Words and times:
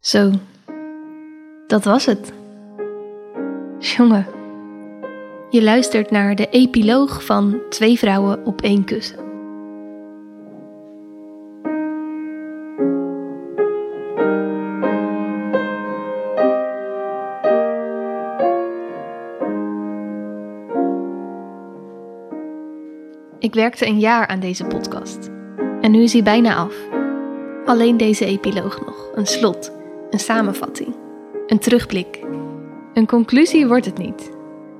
Zo, 0.00 0.30
dat 1.66 1.84
was 1.84 2.06
het. 2.06 2.32
Jongen, 3.78 4.26
je 5.50 5.62
luistert 5.62 6.10
naar 6.10 6.34
de 6.34 6.48
epiloog 6.50 7.24
van 7.24 7.60
Twee 7.68 7.98
vrouwen 7.98 8.46
op 8.46 8.62
één 8.62 8.84
kussen. 8.84 9.26
Ik 23.38 23.54
werkte 23.54 23.86
een 23.86 23.98
jaar 23.98 24.26
aan 24.26 24.40
deze 24.40 24.64
podcast 24.64 25.30
en 25.80 25.90
nu 25.90 26.02
is 26.02 26.12
hij 26.12 26.22
bijna 26.22 26.54
af. 26.54 26.74
Alleen 27.64 27.96
deze 27.96 28.24
epiloog 28.24 28.86
nog, 28.86 29.10
een 29.14 29.26
slot, 29.26 29.77
een 30.10 30.18
samenvatting, 30.18 30.94
een 31.46 31.58
terugblik. 31.58 32.24
Een 32.94 33.06
conclusie 33.06 33.66
wordt 33.66 33.84
het 33.84 33.98
niet. 33.98 34.30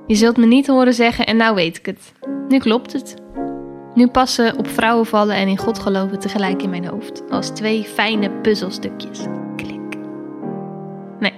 Je 0.07 0.15
zult 0.15 0.37
me 0.37 0.45
niet 0.45 0.67
horen 0.67 0.93
zeggen 0.93 1.25
en 1.25 1.37
nou 1.37 1.55
weet 1.55 1.77
ik 1.77 1.85
het. 1.85 2.13
Nu 2.47 2.57
klopt 2.57 2.93
het. 2.93 3.15
Nu 3.93 4.07
passen 4.07 4.57
op 4.57 4.67
vrouwen 4.67 5.05
vallen 5.05 5.35
en 5.35 5.47
in 5.47 5.57
God 5.57 5.79
geloven 5.79 6.19
tegelijk 6.19 6.61
in 6.61 6.69
mijn 6.69 6.85
hoofd, 6.85 7.29
als 7.29 7.49
twee 7.49 7.83
fijne 7.83 8.31
puzzelstukjes. 8.31 9.19
Klik. 9.55 9.95
Nee. 11.19 11.33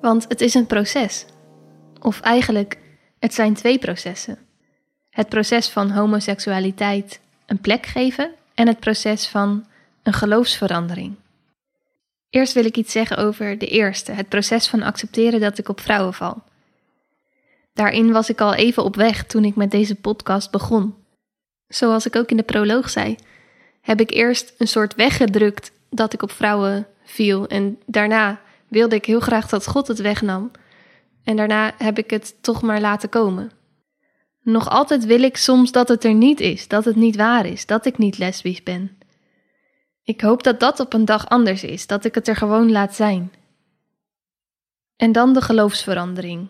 Want 0.00 0.24
het 0.28 0.40
is 0.40 0.54
een 0.54 0.66
proces. 0.66 1.26
Of 2.00 2.20
eigenlijk, 2.20 2.78
het 3.18 3.34
zijn 3.34 3.54
twee 3.54 3.78
processen. 3.78 4.38
Het 5.10 5.28
proces 5.28 5.68
van 5.68 5.90
homoseksualiteit 5.90 7.20
een 7.50 7.60
plek 7.60 7.86
geven 7.86 8.30
en 8.54 8.66
het 8.66 8.80
proces 8.80 9.26
van 9.26 9.66
een 10.02 10.12
geloofsverandering. 10.12 11.14
Eerst 12.30 12.52
wil 12.52 12.64
ik 12.64 12.76
iets 12.76 12.92
zeggen 12.92 13.16
over 13.16 13.58
de 13.58 13.66
eerste, 13.66 14.12
het 14.12 14.28
proces 14.28 14.68
van 14.68 14.82
accepteren 14.82 15.40
dat 15.40 15.58
ik 15.58 15.68
op 15.68 15.80
vrouwen 15.80 16.14
val. 16.14 16.42
Daarin 17.72 18.12
was 18.12 18.30
ik 18.30 18.40
al 18.40 18.54
even 18.54 18.84
op 18.84 18.96
weg 18.96 19.24
toen 19.24 19.44
ik 19.44 19.56
met 19.56 19.70
deze 19.70 19.94
podcast 19.94 20.50
begon. 20.50 20.94
Zoals 21.68 22.06
ik 22.06 22.16
ook 22.16 22.30
in 22.30 22.36
de 22.36 22.42
proloog 22.42 22.90
zei, 22.90 23.16
heb 23.80 24.00
ik 24.00 24.10
eerst 24.10 24.54
een 24.58 24.68
soort 24.68 24.94
weggedrukt 24.94 25.72
dat 25.88 26.12
ik 26.12 26.22
op 26.22 26.32
vrouwen 26.32 26.86
viel 27.04 27.46
en 27.46 27.78
daarna 27.86 28.40
wilde 28.68 28.96
ik 28.96 29.04
heel 29.04 29.20
graag 29.20 29.48
dat 29.48 29.66
God 29.66 29.88
het 29.88 30.00
wegnam. 30.00 30.50
En 31.24 31.36
daarna 31.36 31.74
heb 31.78 31.98
ik 31.98 32.10
het 32.10 32.34
toch 32.40 32.62
maar 32.62 32.80
laten 32.80 33.08
komen. 33.08 33.50
Nog 34.50 34.68
altijd 34.68 35.04
wil 35.04 35.22
ik 35.22 35.36
soms 35.36 35.72
dat 35.72 35.88
het 35.88 36.04
er 36.04 36.14
niet 36.14 36.40
is, 36.40 36.68
dat 36.68 36.84
het 36.84 36.96
niet 36.96 37.16
waar 37.16 37.46
is, 37.46 37.66
dat 37.66 37.86
ik 37.86 37.98
niet 37.98 38.18
lesbisch 38.18 38.62
ben. 38.62 38.98
Ik 40.02 40.20
hoop 40.20 40.42
dat 40.42 40.60
dat 40.60 40.80
op 40.80 40.92
een 40.92 41.04
dag 41.04 41.28
anders 41.28 41.64
is, 41.64 41.86
dat 41.86 42.04
ik 42.04 42.14
het 42.14 42.28
er 42.28 42.36
gewoon 42.36 42.72
laat 42.72 42.94
zijn. 42.94 43.32
En 44.96 45.12
dan 45.12 45.32
de 45.32 45.40
geloofsverandering. 45.40 46.48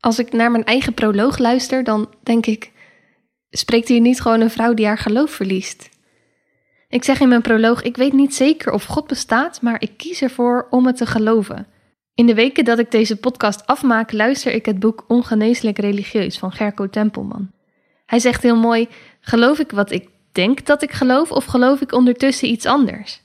Als 0.00 0.18
ik 0.18 0.32
naar 0.32 0.50
mijn 0.50 0.64
eigen 0.64 0.94
proloog 0.94 1.38
luister, 1.38 1.84
dan 1.84 2.14
denk 2.22 2.46
ik: 2.46 2.72
spreekt 3.50 3.88
hier 3.88 4.00
niet 4.00 4.20
gewoon 4.20 4.40
een 4.40 4.50
vrouw 4.50 4.74
die 4.74 4.86
haar 4.86 4.98
geloof 4.98 5.30
verliest? 5.30 5.88
Ik 6.88 7.04
zeg 7.04 7.20
in 7.20 7.28
mijn 7.28 7.42
proloog: 7.42 7.82
ik 7.82 7.96
weet 7.96 8.12
niet 8.12 8.34
zeker 8.34 8.72
of 8.72 8.84
God 8.84 9.06
bestaat, 9.06 9.62
maar 9.62 9.80
ik 9.80 9.96
kies 9.96 10.22
ervoor 10.22 10.66
om 10.70 10.86
het 10.86 10.96
te 10.96 11.06
geloven. 11.06 11.66
In 12.14 12.26
de 12.26 12.34
weken 12.34 12.64
dat 12.64 12.78
ik 12.78 12.90
deze 12.90 13.16
podcast 13.16 13.66
afmaak, 13.66 14.12
luister 14.12 14.52
ik 14.52 14.66
het 14.66 14.78
boek 14.78 15.04
Ongeneeslijk 15.08 15.78
Religieus 15.78 16.38
van 16.38 16.52
Gerco 16.52 16.88
Tempelman. 16.88 17.50
Hij 18.06 18.18
zegt 18.18 18.42
heel 18.42 18.56
mooi: 18.56 18.88
Geloof 19.20 19.58
ik 19.58 19.70
wat 19.70 19.90
ik 19.90 20.08
denk 20.32 20.66
dat 20.66 20.82
ik 20.82 20.92
geloof, 20.92 21.30
of 21.30 21.44
geloof 21.44 21.80
ik 21.80 21.92
ondertussen 21.92 22.48
iets 22.48 22.66
anders? 22.66 23.20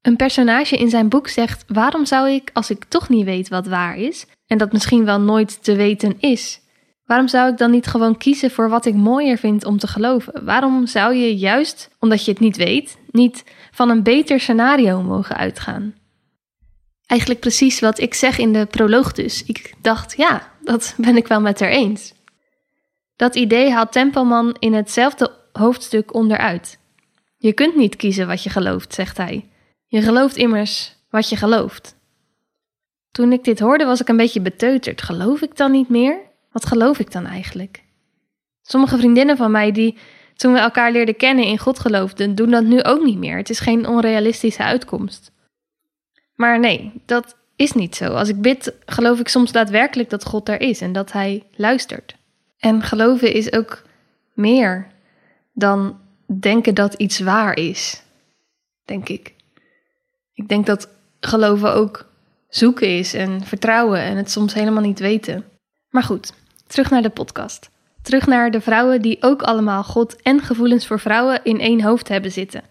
Een 0.00 0.16
personage 0.16 0.76
in 0.76 0.90
zijn 0.90 1.08
boek 1.08 1.28
zegt: 1.28 1.64
Waarom 1.66 2.06
zou 2.06 2.30
ik, 2.30 2.50
als 2.52 2.70
ik 2.70 2.84
toch 2.84 3.08
niet 3.08 3.24
weet 3.24 3.48
wat 3.48 3.66
waar 3.66 3.96
is, 3.96 4.26
en 4.46 4.58
dat 4.58 4.72
misschien 4.72 5.04
wel 5.04 5.20
nooit 5.20 5.64
te 5.64 5.76
weten 5.76 6.20
is, 6.20 6.60
waarom 7.06 7.28
zou 7.28 7.50
ik 7.50 7.58
dan 7.58 7.70
niet 7.70 7.86
gewoon 7.86 8.16
kiezen 8.16 8.50
voor 8.50 8.68
wat 8.68 8.86
ik 8.86 8.94
mooier 8.94 9.38
vind 9.38 9.64
om 9.64 9.78
te 9.78 9.86
geloven? 9.86 10.44
Waarom 10.44 10.86
zou 10.86 11.14
je 11.14 11.36
juist, 11.36 11.90
omdat 11.98 12.24
je 12.24 12.30
het 12.30 12.40
niet 12.40 12.56
weet, 12.56 12.98
niet 13.10 13.44
van 13.70 13.90
een 13.90 14.02
beter 14.02 14.40
scenario 14.40 15.02
mogen 15.02 15.36
uitgaan? 15.36 15.94
Eigenlijk 17.12 17.40
precies 17.40 17.80
wat 17.80 17.98
ik 17.98 18.14
zeg 18.14 18.38
in 18.38 18.52
de 18.52 18.66
proloog 18.66 19.12
dus. 19.12 19.44
Ik 19.44 19.74
dacht, 19.82 20.16
ja, 20.16 20.52
dat 20.60 20.94
ben 21.06 21.16
ik 21.16 21.26
wel 21.26 21.40
met 21.40 21.60
haar 21.60 21.68
eens. 21.68 22.14
Dat 23.16 23.34
idee 23.34 23.70
haalt 23.70 23.92
Tempelman 23.92 24.56
in 24.58 24.74
hetzelfde 24.74 25.32
hoofdstuk 25.52 26.14
onderuit. 26.14 26.78
Je 27.36 27.52
kunt 27.52 27.76
niet 27.76 27.96
kiezen 27.96 28.26
wat 28.26 28.42
je 28.42 28.50
gelooft, 28.50 28.94
zegt 28.94 29.16
hij. 29.16 29.48
Je 29.86 30.02
gelooft 30.02 30.36
immers 30.36 30.96
wat 31.10 31.28
je 31.28 31.36
gelooft. 31.36 31.96
Toen 33.10 33.32
ik 33.32 33.44
dit 33.44 33.60
hoorde 33.60 33.84
was 33.84 34.00
ik 34.00 34.08
een 34.08 34.16
beetje 34.16 34.40
beteuterd. 34.40 35.02
Geloof 35.02 35.40
ik 35.40 35.56
dan 35.56 35.70
niet 35.70 35.88
meer? 35.88 36.18
Wat 36.52 36.66
geloof 36.66 36.98
ik 36.98 37.12
dan 37.12 37.26
eigenlijk? 37.26 37.82
Sommige 38.62 38.98
vriendinnen 38.98 39.36
van 39.36 39.50
mij 39.50 39.72
die 39.72 39.98
toen 40.36 40.52
we 40.52 40.58
elkaar 40.58 40.92
leerden 40.92 41.16
kennen 41.16 41.44
in 41.44 41.58
God 41.58 41.78
geloofden, 41.78 42.34
doen 42.34 42.50
dat 42.50 42.64
nu 42.64 42.82
ook 42.82 43.04
niet 43.04 43.18
meer. 43.18 43.36
Het 43.36 43.50
is 43.50 43.60
geen 43.60 43.86
onrealistische 43.86 44.62
uitkomst. 44.62 45.32
Maar 46.34 46.58
nee, 46.58 46.92
dat 47.06 47.36
is 47.56 47.72
niet 47.72 47.96
zo. 47.96 48.04
Als 48.04 48.28
ik 48.28 48.40
bid, 48.40 48.74
geloof 48.86 49.20
ik 49.20 49.28
soms 49.28 49.52
daadwerkelijk 49.52 50.10
dat 50.10 50.24
God 50.24 50.48
er 50.48 50.60
is 50.60 50.80
en 50.80 50.92
dat 50.92 51.12
Hij 51.12 51.42
luistert. 51.54 52.16
En 52.58 52.82
geloven 52.82 53.32
is 53.32 53.52
ook 53.52 53.82
meer 54.34 54.86
dan 55.52 56.00
denken 56.40 56.74
dat 56.74 56.94
iets 56.94 57.18
waar 57.18 57.56
is, 57.56 58.02
denk 58.84 59.08
ik. 59.08 59.34
Ik 60.34 60.48
denk 60.48 60.66
dat 60.66 60.88
geloven 61.20 61.72
ook 61.72 62.06
zoeken 62.48 62.98
is 62.98 63.14
en 63.14 63.44
vertrouwen 63.44 64.00
en 64.00 64.16
het 64.16 64.30
soms 64.30 64.54
helemaal 64.54 64.82
niet 64.82 64.98
weten. 64.98 65.44
Maar 65.90 66.02
goed, 66.02 66.32
terug 66.66 66.90
naar 66.90 67.02
de 67.02 67.10
podcast. 67.10 67.70
Terug 68.02 68.26
naar 68.26 68.50
de 68.50 68.60
vrouwen 68.60 69.02
die 69.02 69.22
ook 69.22 69.42
allemaal 69.42 69.84
God 69.84 70.22
en 70.22 70.40
gevoelens 70.40 70.86
voor 70.86 71.00
vrouwen 71.00 71.40
in 71.44 71.60
één 71.60 71.82
hoofd 71.82 72.08
hebben 72.08 72.32
zitten. 72.32 72.62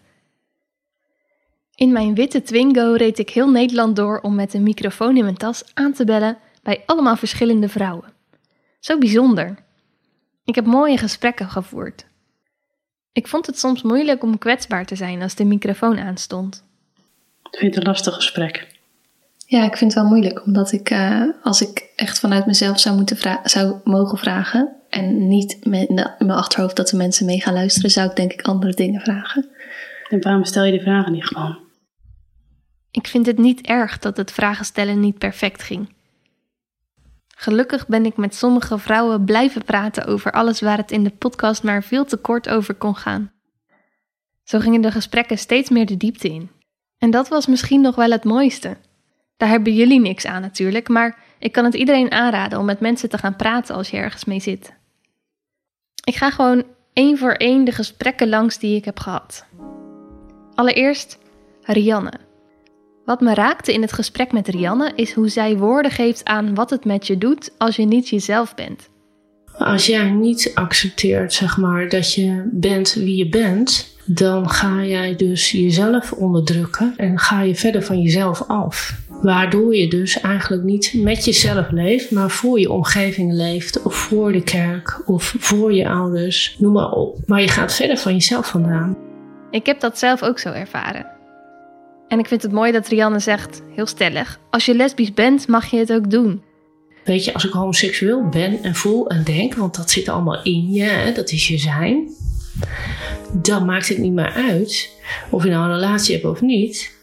In 1.82 1.92
mijn 1.92 2.16
witte 2.16 2.42
Twingo 2.42 2.94
reed 2.98 3.20
ik 3.20 3.30
heel 3.30 3.50
Nederland 3.50 3.96
door 3.96 4.20
om 4.20 4.36
met 4.36 4.54
een 4.54 4.64
microfoon 4.64 5.18
in 5.18 5.24
mijn 5.24 5.38
tas 5.38 5.64
aan 5.74 5.94
te 5.94 6.06
bellen 6.06 6.38
bij 6.64 6.84
allemaal 6.86 7.16
verschillende 7.16 7.70
vrouwen. 7.70 8.14
Zo 8.80 8.98
bijzonder. 8.98 9.56
Ik 10.46 10.56
heb 10.56 10.66
mooie 10.66 10.98
gesprekken 10.98 11.50
gevoerd. 11.50 12.06
Ik 13.12 13.28
vond 13.28 13.46
het 13.46 13.60
soms 13.60 13.82
moeilijk 13.82 14.24
om 14.24 14.38
kwetsbaar 14.38 14.86
te 14.86 14.96
zijn 14.96 15.22
als 15.22 15.36
de 15.36 15.46
microfoon 15.46 16.00
aanstond. 16.00 16.64
Ik 17.52 17.60
vind 17.60 17.76
het 17.76 17.84
een 17.84 17.92
lastig 17.92 18.14
gesprek. 18.14 18.68
Ja, 19.46 19.64
ik 19.64 19.78
vind 19.78 19.94
het 19.94 20.02
wel 20.02 20.12
moeilijk, 20.12 20.46
omdat 20.46 20.72
ik, 20.72 20.90
uh, 20.90 21.24
als 21.44 21.62
ik 21.62 21.92
echt 21.96 22.20
vanuit 22.20 22.46
mezelf 22.46 22.80
zou, 22.80 22.96
moeten 22.96 23.40
zou 23.44 23.76
mogen 23.84 24.18
vragen 24.18 24.76
en 24.90 25.28
niet 25.28 25.66
met 25.66 25.90
in 25.90 25.96
mijn 25.96 26.32
achterhoofd 26.32 26.76
dat 26.76 26.90
de 26.90 26.98
mensen 26.98 27.26
mee 27.26 27.42
gaan 27.42 27.54
luisteren, 27.54 27.92
zou 27.92 28.10
ik 28.10 28.16
denk 28.16 28.34
ik 28.34 28.42
andere 28.42 28.74
dingen 28.74 29.02
vragen. 29.02 29.50
En 30.10 30.22
waarom 30.22 30.46
stel 30.46 30.64
je 30.64 30.72
die 30.72 30.82
vragen 30.82 31.12
niet 31.12 31.26
gewoon? 31.26 31.70
Ik 32.92 33.08
vind 33.08 33.26
het 33.26 33.38
niet 33.38 33.62
erg 33.62 34.00
dat 34.00 34.18
het 34.18 34.32
vragen 34.32 34.66
stellen 34.66 35.00
niet 35.00 35.18
perfect 35.18 35.64
ging. 35.64 35.94
Gelukkig 37.36 37.88
ben 37.88 38.06
ik 38.06 38.18
met 38.18 38.36
sommige 38.36 38.78
vrouwen 38.78 39.26
blijven 39.26 39.64
praten 39.64 40.06
over 40.06 40.32
alles 40.32 40.62
waar 40.62 40.78
het 40.78 40.92
in 40.92 41.04
de 41.04 41.10
podcast 41.10 41.64
maar 41.64 41.84
veel 41.84 42.06
te 42.06 42.18
kort 42.18 42.50
over 42.50 42.74
kon 42.74 42.96
gaan. 42.96 43.32
Zo 44.44 44.60
gingen 44.60 44.82
de 44.82 44.92
gesprekken 44.92 45.38
steeds 45.38 45.70
meer 45.70 45.86
de 45.86 45.98
diepte 45.98 46.30
in. 46.30 46.52
En 46.98 47.12
dat 47.12 47.28
was 47.28 47.48
misschien 47.48 47.82
nog 47.82 47.96
wel 47.96 48.12
het 48.12 48.24
mooiste. 48.24 48.78
Daar 49.38 49.50
hebben 49.50 49.74
jullie 49.74 50.00
niks 50.00 50.26
aan 50.26 50.42
natuurlijk, 50.42 50.88
maar 50.90 51.18
ik 51.40 51.52
kan 51.52 51.66
het 51.66 51.74
iedereen 51.74 52.12
aanraden 52.12 52.60
om 52.60 52.66
met 52.66 52.80
mensen 52.80 53.10
te 53.10 53.18
gaan 53.18 53.36
praten 53.36 53.76
als 53.76 53.90
je 53.90 53.98
ergens 53.98 54.26
mee 54.26 54.40
zit. 54.40 54.74
Ik 56.04 56.16
ga 56.16 56.32
gewoon 56.32 56.64
één 56.94 57.18
voor 57.18 57.34
één 57.34 57.64
de 57.64 57.72
gesprekken 57.72 58.30
langs 58.30 58.60
die 58.60 58.76
ik 58.76 58.86
heb 58.86 59.00
gehad. 59.00 59.46
Allereerst 60.54 61.18
Rianne. 61.62 62.30
Wat 63.12 63.22
me 63.22 63.34
raakte 63.34 63.74
in 63.74 63.82
het 63.82 63.94
gesprek 63.94 64.32
met 64.32 64.48
Rianne 64.48 64.92
is 64.96 65.14
hoe 65.14 65.30
zij 65.30 65.58
woorden 65.58 65.92
geeft 65.92 66.26
aan 66.26 66.56
wat 66.56 66.70
het 66.70 66.86
met 66.86 67.08
je 67.08 67.18
doet 67.18 67.52
als 67.58 67.76
je 67.76 67.86
niet 67.86 68.10
jezelf 68.10 68.56
bent. 68.56 68.90
Als 69.58 69.86
jij 69.86 70.10
niet 70.10 70.52
accepteert, 70.54 71.34
zeg 71.34 71.58
maar, 71.58 71.90
dat 71.90 72.14
je 72.14 72.50
bent 72.52 72.94
wie 72.94 73.16
je 73.16 73.30
bent, 73.30 73.96
dan 74.06 74.50
ga 74.50 74.84
jij 74.84 75.16
dus 75.16 75.52
jezelf 75.52 76.12
onderdrukken 76.12 76.94
en 76.98 77.20
ga 77.20 77.42
je 77.42 77.56
verder 77.56 77.84
van 77.84 78.02
jezelf 78.02 78.44
af. 78.48 79.00
Waardoor 79.22 79.76
je 79.76 79.88
dus 79.88 80.20
eigenlijk 80.20 80.64
niet 80.64 80.94
met 80.96 81.26
jezelf 81.26 81.72
leeft, 81.72 82.12
maar 82.12 82.30
voor 82.30 82.60
je 82.60 82.72
omgeving 82.72 83.34
leeft, 83.34 83.82
of 83.82 83.96
voor 83.96 84.32
de 84.32 84.44
kerk, 84.44 85.02
of 85.06 85.36
voor 85.38 85.74
je 85.74 85.90
ouders, 85.90 86.56
noem 86.60 86.74
maar 86.74 86.92
op. 86.92 87.18
Maar 87.26 87.42
je 87.42 87.48
gaat 87.48 87.74
verder 87.74 87.98
van 87.98 88.14
jezelf 88.14 88.48
vandaan. 88.48 88.98
Ik 89.50 89.66
heb 89.66 89.80
dat 89.80 90.00
zelf 90.00 90.24
ook 90.24 90.40
zo 90.40 90.50
ervaren. 90.50 91.11
En 92.12 92.20
ik 92.20 92.28
vind 92.28 92.42
het 92.42 92.52
mooi 92.52 92.72
dat 92.72 92.88
Rianne 92.88 93.20
zegt, 93.20 93.62
heel 93.76 93.86
stellig: 93.86 94.40
als 94.50 94.66
je 94.66 94.76
lesbisch 94.76 95.14
bent, 95.14 95.48
mag 95.48 95.66
je 95.66 95.78
het 95.78 95.94
ook 95.94 96.10
doen. 96.10 96.42
Weet 97.04 97.26
je, 97.26 97.34
als 97.34 97.46
ik 97.46 97.52
homoseksueel 97.52 98.30
ben 98.30 98.64
en 98.64 98.76
voel 98.76 99.10
en 99.10 99.24
denk, 99.24 99.56
want 99.56 99.76
dat 99.76 99.90
zit 99.90 100.10
allemaal 100.10 100.44
in 100.44 100.72
je, 100.72 100.84
hè, 100.84 101.12
dat 101.12 101.32
is 101.32 101.48
je 101.48 101.58
zijn, 101.58 102.10
dan 103.34 103.66
maakt 103.66 103.88
het 103.88 103.98
niet 103.98 104.12
meer 104.12 104.32
uit 104.32 104.98
of 105.30 105.44
je 105.44 105.50
nou 105.50 105.66
een 105.66 105.76
relatie 105.76 106.14
hebt 106.14 106.26
of 106.26 106.42
niet. 106.42 107.00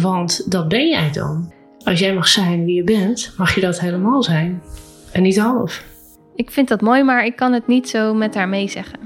Want 0.00 0.50
dat 0.50 0.68
ben 0.68 0.88
jij 0.88 1.10
dan. 1.12 1.52
Als 1.84 1.98
jij 1.98 2.14
mag 2.14 2.28
zijn 2.28 2.64
wie 2.64 2.74
je 2.74 2.84
bent, 2.84 3.34
mag 3.36 3.54
je 3.54 3.60
dat 3.60 3.80
helemaal 3.80 4.22
zijn. 4.22 4.62
En 5.12 5.22
niet 5.22 5.38
half. 5.38 5.84
Ik 6.34 6.50
vind 6.50 6.68
dat 6.68 6.80
mooi, 6.80 7.02
maar 7.02 7.24
ik 7.24 7.36
kan 7.36 7.52
het 7.52 7.66
niet 7.66 7.88
zo 7.88 8.14
met 8.14 8.34
haar 8.34 8.48
meezeggen. 8.48 8.98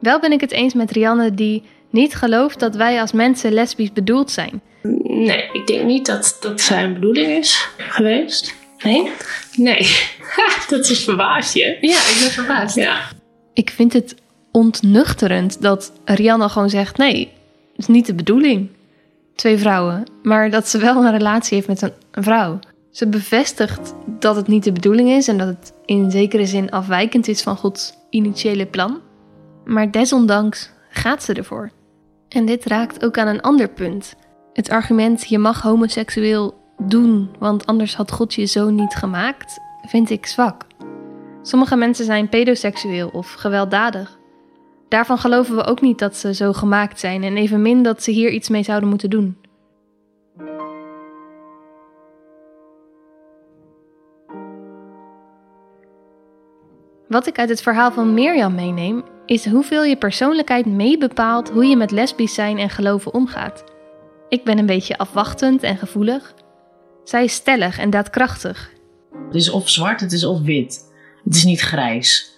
Wel 0.00 0.20
ben 0.20 0.32
ik 0.32 0.40
het 0.40 0.52
eens 0.52 0.74
met 0.74 0.90
Rianne 0.90 1.34
die 1.34 1.62
niet 1.92 2.14
gelooft 2.14 2.60
dat 2.60 2.76
wij 2.76 3.00
als 3.00 3.12
mensen 3.12 3.52
lesbisch 3.52 3.92
bedoeld 3.92 4.30
zijn. 4.30 4.60
Nee, 5.02 5.48
ik 5.52 5.66
denk 5.66 5.84
niet 5.84 6.06
dat 6.06 6.36
dat 6.40 6.60
zijn 6.60 6.94
bedoeling 6.94 7.28
is 7.28 7.68
geweest. 7.76 8.54
Nee? 8.82 9.10
Nee, 9.56 9.96
dat 10.68 10.88
is 10.88 11.04
verbaasd 11.04 11.54
je. 11.54 11.78
Ja, 11.80 11.96
ik 11.96 12.16
ben 12.20 12.30
verbaasd. 12.30 12.76
Ja. 12.76 13.00
Ik 13.52 13.70
vind 13.70 13.92
het 13.92 14.14
ontnuchterend 14.50 15.62
dat 15.62 15.92
Rianne 16.04 16.48
gewoon 16.48 16.70
zegt: 16.70 16.96
nee, 16.96 17.24
dat 17.70 17.78
is 17.78 17.86
niet 17.86 18.06
de 18.06 18.14
bedoeling. 18.14 18.68
Twee 19.34 19.56
vrouwen, 19.58 20.04
maar 20.22 20.50
dat 20.50 20.68
ze 20.68 20.78
wel 20.78 21.04
een 21.04 21.10
relatie 21.10 21.56
heeft 21.56 21.68
met 21.68 21.82
een, 21.82 21.92
een 22.10 22.22
vrouw. 22.22 22.58
Ze 22.90 23.08
bevestigt 23.08 23.94
dat 24.06 24.36
het 24.36 24.46
niet 24.46 24.64
de 24.64 24.72
bedoeling 24.72 25.10
is 25.10 25.28
en 25.28 25.38
dat 25.38 25.46
het 25.46 25.72
in 25.84 26.10
zekere 26.10 26.46
zin 26.46 26.70
afwijkend 26.70 27.28
is 27.28 27.42
van 27.42 27.56
Gods 27.56 27.92
initiële 28.10 28.66
plan. 28.66 29.00
Maar 29.64 29.90
desondanks 29.90 30.70
gaat 30.90 31.22
ze 31.22 31.32
ervoor. 31.32 31.70
En 32.32 32.46
dit 32.46 32.64
raakt 32.64 33.04
ook 33.04 33.18
aan 33.18 33.26
een 33.26 33.40
ander 33.40 33.68
punt. 33.68 34.16
Het 34.52 34.70
argument 34.70 35.28
je 35.28 35.38
mag 35.38 35.62
homoseksueel 35.62 36.54
doen, 36.78 37.30
want 37.38 37.66
anders 37.66 37.96
had 37.96 38.12
God 38.12 38.34
je 38.34 38.44
zo 38.44 38.70
niet 38.70 38.94
gemaakt, 38.94 39.60
vind 39.82 40.10
ik 40.10 40.26
zwak. 40.26 40.66
Sommige 41.42 41.76
mensen 41.76 42.04
zijn 42.04 42.28
pedoseksueel 42.28 43.08
of 43.08 43.32
gewelddadig. 43.32 44.18
Daarvan 44.88 45.18
geloven 45.18 45.56
we 45.56 45.64
ook 45.64 45.80
niet 45.80 45.98
dat 45.98 46.16
ze 46.16 46.34
zo 46.34 46.52
gemaakt 46.52 47.00
zijn 47.00 47.22
en 47.22 47.36
evenmin 47.36 47.82
dat 47.82 48.02
ze 48.02 48.10
hier 48.10 48.30
iets 48.30 48.48
mee 48.48 48.62
zouden 48.62 48.88
moeten 48.88 49.10
doen. 49.10 49.36
Wat 57.08 57.26
ik 57.26 57.38
uit 57.38 57.48
het 57.48 57.62
verhaal 57.62 57.92
van 57.92 58.14
Mirjam 58.14 58.54
meeneem, 58.54 59.04
is 59.26 59.46
hoeveel 59.46 59.84
je 59.84 59.96
persoonlijkheid 59.96 60.66
mee 60.66 60.98
bepaalt 60.98 61.50
hoe 61.50 61.64
je 61.64 61.76
met 61.76 61.90
lesbisch 61.90 62.34
zijn 62.34 62.58
en 62.58 62.70
geloven 62.70 63.14
omgaat. 63.14 63.64
Ik 64.28 64.44
ben 64.44 64.58
een 64.58 64.66
beetje 64.66 64.98
afwachtend 64.98 65.62
en 65.62 65.76
gevoelig. 65.76 66.34
Zij 67.04 67.24
is 67.24 67.34
stellig 67.34 67.78
en 67.78 67.90
daadkrachtig. 67.90 68.70
Het 69.26 69.34
is 69.34 69.50
of 69.50 69.68
zwart, 69.68 70.00
het 70.00 70.12
is 70.12 70.24
of 70.24 70.40
wit. 70.40 70.92
Het 71.24 71.34
is 71.34 71.44
niet 71.44 71.60
grijs. 71.60 72.30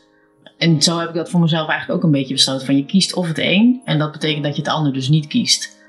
En 0.58 0.82
zo 0.82 0.98
heb 0.98 1.08
ik 1.08 1.14
dat 1.14 1.30
voor 1.30 1.40
mezelf 1.40 1.68
eigenlijk 1.68 1.98
ook 1.98 2.04
een 2.04 2.18
beetje 2.18 2.34
besloten. 2.34 2.66
Van 2.66 2.76
je 2.76 2.84
kiest 2.84 3.14
of 3.14 3.28
het 3.28 3.38
een 3.38 3.80
en 3.84 3.98
dat 3.98 4.12
betekent 4.12 4.44
dat 4.44 4.56
je 4.56 4.62
het 4.62 4.70
ander 4.70 4.92
dus 4.92 5.08
niet 5.08 5.26
kiest. 5.26 5.82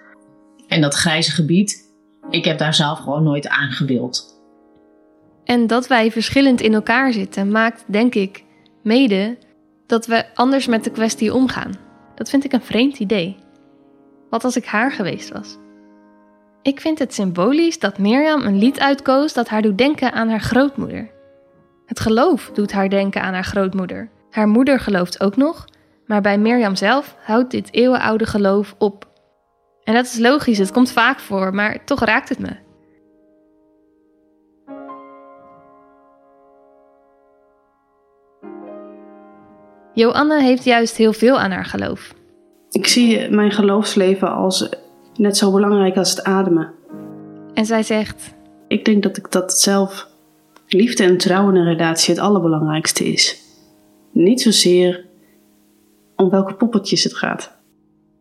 En 0.68 0.81
dat 0.81 0.94
grijze 0.94 1.31
gebied, 1.31 1.89
ik 2.30 2.45
heb 2.45 2.57
daar 2.57 2.74
zelf 2.74 3.00
gewoon 3.00 3.24
nooit 3.24 3.48
aan 3.48 3.71
gewild. 3.71 4.33
En 5.44 5.68
dat 5.68 5.88
wij 5.88 6.12
verschillend 6.12 6.62
in 6.62 6.74
elkaar 6.74 7.13
zitten, 7.13 7.51
maakt, 7.51 7.83
denk 7.88 8.15
ik, 8.15 8.44
mede 8.83 9.38
dat 9.87 10.05
we 10.05 10.25
anders 10.33 10.67
met 10.67 10.83
de 10.83 10.91
kwestie 10.91 11.33
omgaan. 11.33 11.73
Dat 12.15 12.29
vind 12.29 12.43
ik 12.43 12.53
een 12.53 12.61
vreemd 12.61 12.99
idee. 12.99 13.37
Wat 14.29 14.43
als 14.43 14.55
ik 14.55 14.65
haar 14.65 14.91
geweest 14.91 15.31
was? 15.31 15.57
Ik 16.61 16.81
vind 16.81 16.99
het 16.99 17.13
symbolisch 17.13 17.79
dat 17.79 17.97
Mirjam 17.97 18.41
een 18.41 18.57
lied 18.57 18.79
uitkoos 18.79 19.33
dat 19.33 19.47
haar 19.47 19.61
doet 19.61 19.77
denken 19.77 20.11
aan 20.11 20.29
haar 20.29 20.41
grootmoeder. 20.41 21.09
Het 21.85 21.99
geloof 21.99 22.51
doet 22.53 22.71
haar 22.71 22.89
denken 22.89 23.21
aan 23.21 23.33
haar 23.33 23.43
grootmoeder. 23.43 24.09
Haar 24.29 24.47
moeder 24.47 24.79
gelooft 24.79 25.21
ook 25.21 25.35
nog, 25.35 25.65
maar 26.05 26.21
bij 26.21 26.38
Mirjam 26.38 26.75
zelf 26.75 27.15
houdt 27.23 27.51
dit 27.51 27.73
eeuwenoude 27.73 28.25
geloof 28.25 28.75
op. 28.77 29.07
En 29.83 29.93
dat 29.93 30.05
is 30.05 30.17
logisch, 30.17 30.57
het 30.57 30.71
komt 30.71 30.91
vaak 30.91 31.19
voor, 31.19 31.53
maar 31.53 31.85
toch 31.85 31.99
raakt 31.99 32.29
het 32.29 32.39
me. 32.39 32.64
Joanne 39.95 40.42
heeft 40.42 40.63
juist 40.63 40.97
heel 40.97 41.13
veel 41.13 41.39
aan 41.39 41.51
haar 41.51 41.65
geloof. 41.65 42.13
Ik 42.69 42.88
zie 42.88 43.30
mijn 43.30 43.51
geloofsleven 43.51 44.31
als 44.31 44.69
net 45.15 45.38
zo 45.38 45.51
belangrijk 45.51 45.97
als 45.97 46.09
het 46.09 46.24
ademen. 46.24 46.74
En 47.53 47.65
zij 47.65 47.83
zegt: 47.83 48.33
Ik 48.68 48.86
denk 48.86 49.03
dat 49.03 49.18
ik 49.18 49.31
dat 49.31 49.59
zelf, 49.59 50.07
liefde 50.68 51.03
en 51.03 51.18
trouw 51.18 51.50
in 51.50 51.56
een 51.56 51.77
relatie, 51.77 52.13
het 52.13 52.24
allerbelangrijkste 52.24 53.06
is. 53.06 53.42
Niet 54.12 54.42
zozeer 54.42 55.06
om 56.15 56.30
welke 56.30 56.53
poppetjes 56.53 57.03
het 57.03 57.18
gaat. 57.18 57.51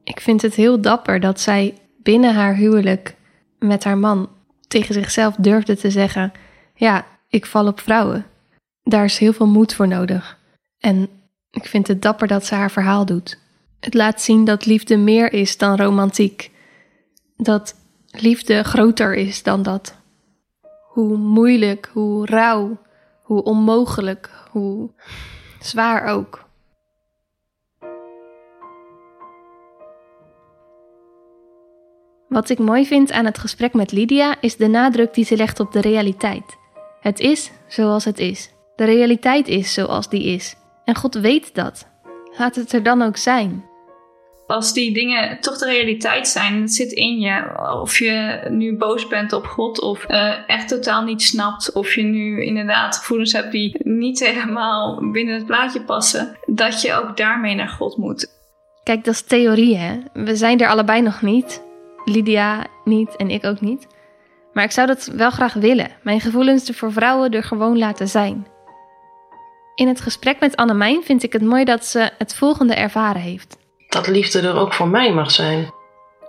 Ik 0.04 0.20
vind 0.20 0.42
het 0.42 0.54
heel 0.54 0.80
dapper 0.80 1.20
dat 1.20 1.40
zij 1.40 1.74
binnen 2.02 2.34
haar 2.34 2.54
huwelijk 2.54 3.14
met 3.58 3.84
haar 3.84 3.98
man 3.98 4.28
tegen 4.68 4.94
zichzelf 4.94 5.34
durfde 5.34 5.76
te 5.76 5.90
zeggen: 5.90 6.32
Ja, 6.74 7.06
ik 7.28 7.46
val 7.46 7.66
op 7.66 7.80
vrouwen. 7.80 8.26
Daar 8.82 9.04
is 9.04 9.18
heel 9.18 9.32
veel 9.32 9.46
moed 9.46 9.74
voor 9.74 9.88
nodig. 9.88 10.38
En 10.78 11.08
ik 11.54 11.66
vind 11.66 11.86
het 11.88 12.02
dapper 12.02 12.26
dat 12.26 12.46
ze 12.46 12.54
haar 12.54 12.70
verhaal 12.70 13.04
doet. 13.04 13.38
Het 13.80 13.94
laat 13.94 14.22
zien 14.22 14.44
dat 14.44 14.66
liefde 14.66 14.96
meer 14.96 15.32
is 15.32 15.56
dan 15.56 15.76
romantiek. 15.76 16.50
Dat 17.36 17.74
liefde 18.10 18.62
groter 18.62 19.14
is 19.14 19.42
dan 19.42 19.62
dat. 19.62 19.96
Hoe 20.88 21.16
moeilijk, 21.16 21.90
hoe 21.92 22.26
rauw, 22.26 22.78
hoe 23.22 23.42
onmogelijk, 23.42 24.30
hoe 24.50 24.90
zwaar 25.60 26.06
ook. 26.06 26.44
Wat 32.28 32.48
ik 32.48 32.58
mooi 32.58 32.86
vind 32.86 33.12
aan 33.12 33.24
het 33.24 33.38
gesprek 33.38 33.74
met 33.74 33.92
Lydia 33.92 34.40
is 34.40 34.56
de 34.56 34.66
nadruk 34.66 35.14
die 35.14 35.24
ze 35.24 35.36
legt 35.36 35.60
op 35.60 35.72
de 35.72 35.80
realiteit. 35.80 36.56
Het 37.00 37.20
is 37.20 37.50
zoals 37.68 38.04
het 38.04 38.18
is. 38.18 38.50
De 38.76 38.84
realiteit 38.84 39.48
is 39.48 39.72
zoals 39.72 40.08
die 40.08 40.24
is. 40.24 40.56
En 40.84 40.96
God 40.96 41.14
weet 41.14 41.54
dat. 41.54 41.86
Laat 42.38 42.54
het 42.54 42.72
er 42.72 42.82
dan 42.82 43.02
ook 43.02 43.16
zijn. 43.16 43.64
Als 44.46 44.72
die 44.72 44.94
dingen 44.94 45.40
toch 45.40 45.58
de 45.58 45.66
realiteit 45.66 46.28
zijn, 46.28 46.60
het 46.60 46.74
zit 46.74 46.92
in 46.92 47.18
je. 47.18 47.42
Of 47.80 47.98
je 47.98 48.40
nu 48.50 48.76
boos 48.76 49.08
bent 49.08 49.32
op 49.32 49.46
God 49.46 49.80
of 49.80 50.10
uh, 50.10 50.34
echt 50.46 50.68
totaal 50.68 51.02
niet 51.02 51.22
snapt. 51.22 51.72
Of 51.72 51.94
je 51.94 52.02
nu 52.02 52.44
inderdaad 52.44 52.96
gevoelens 52.96 53.32
hebt 53.32 53.52
die 53.52 53.80
niet 53.82 54.20
helemaal 54.26 55.10
binnen 55.10 55.34
het 55.34 55.46
plaatje 55.46 55.80
passen. 55.80 56.38
Dat 56.46 56.82
je 56.82 56.94
ook 56.94 57.16
daarmee 57.16 57.54
naar 57.54 57.68
God 57.68 57.96
moet. 57.96 58.32
Kijk, 58.82 59.04
dat 59.04 59.14
is 59.14 59.22
theorie, 59.22 59.76
hè? 59.76 60.00
We 60.12 60.36
zijn 60.36 60.60
er 60.60 60.68
allebei 60.68 61.02
nog 61.02 61.22
niet. 61.22 61.62
Lydia 62.04 62.66
niet 62.84 63.16
en 63.16 63.30
ik 63.30 63.44
ook 63.44 63.60
niet. 63.60 63.86
Maar 64.52 64.64
ik 64.64 64.70
zou 64.70 64.86
dat 64.86 65.10
wel 65.16 65.30
graag 65.30 65.52
willen. 65.52 65.90
Mijn 66.02 66.20
gevoelens 66.20 66.68
er 66.68 66.74
voor 66.74 66.92
vrouwen 66.92 67.30
er 67.30 67.42
gewoon 67.42 67.78
laten 67.78 68.08
zijn. 68.08 68.46
In 69.74 69.88
het 69.88 70.00
gesprek 70.00 70.40
met 70.40 70.56
Annemijn 70.56 71.02
vind 71.02 71.22
ik 71.22 71.32
het 71.32 71.42
mooi 71.42 71.64
dat 71.64 71.84
ze 71.84 72.10
het 72.18 72.34
volgende 72.34 72.74
ervaren 72.74 73.20
heeft. 73.20 73.56
Dat 73.88 74.06
liefde 74.06 74.40
er 74.40 74.56
ook 74.56 74.74
voor 74.74 74.88
mij 74.88 75.12
mag 75.12 75.30
zijn. 75.30 75.70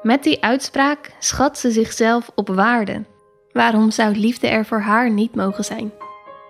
Met 0.01 0.23
die 0.23 0.43
uitspraak 0.43 1.11
schat 1.19 1.57
ze 1.57 1.71
zichzelf 1.71 2.31
op 2.35 2.47
waarde. 2.47 3.03
Waarom 3.51 3.91
zou 3.91 4.15
liefde 4.15 4.47
er 4.47 4.65
voor 4.65 4.79
haar 4.79 5.11
niet 5.11 5.35
mogen 5.35 5.63
zijn? 5.63 5.93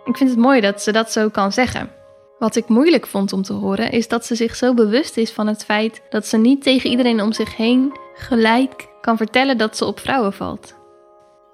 Ik 0.06 0.18
vind 0.18 0.30
het 0.30 0.40
mooi 0.40 0.62
dat 0.62 0.82
ze 0.82 0.92
dat 0.92 1.12
zo 1.12 1.30
kan 1.30 1.52
zeggen. 1.52 1.92
Wat 2.40 2.56
ik 2.56 2.68
moeilijk 2.68 3.08
vond 3.08 3.34
om 3.34 3.42
te 3.42 3.54
horen 3.54 3.92
is 3.92 4.08
dat 4.08 4.26
ze 4.26 4.36
zich 4.36 4.56
zo 4.56 4.74
bewust 4.74 5.18
is 5.18 5.32
van 5.32 5.48
het 5.48 5.66
feit 5.66 6.02
dat 6.10 6.26
ze 6.26 6.38
niet 6.38 6.64
tegen 6.64 6.90
iedereen 6.90 7.22
om 7.22 7.34
zich 7.34 7.56
heen 7.56 7.98
gelijk 8.14 8.88
kan 9.02 9.18
vertellen 9.18 9.58
dat 9.58 9.78
ze 9.78 9.86
op 9.86 10.00
vrouwen 10.00 10.34
valt. 10.34 10.76